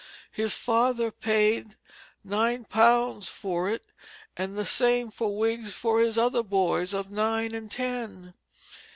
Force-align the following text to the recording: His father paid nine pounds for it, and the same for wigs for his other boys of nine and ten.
His 0.31 0.55
father 0.55 1.11
paid 1.11 1.75
nine 2.23 2.65
pounds 2.65 3.27
for 3.27 3.69
it, 3.69 3.85
and 4.35 4.57
the 4.57 4.65
same 4.65 5.11
for 5.11 5.37
wigs 5.37 5.75
for 5.75 6.01
his 6.01 6.17
other 6.17 6.41
boys 6.41 6.91
of 6.95 7.11
nine 7.11 7.53
and 7.53 7.71
ten. 7.71 8.33